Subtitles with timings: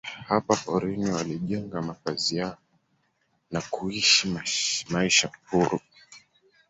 [0.27, 2.57] Hapa porini walijenga makazi yao
[3.51, 4.27] na kuishi
[4.89, 5.79] maisha huru.